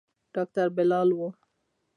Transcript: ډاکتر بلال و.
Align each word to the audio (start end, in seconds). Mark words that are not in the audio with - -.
ډاکتر 0.33 0.67
بلال 0.75 1.09
و. 1.17 1.19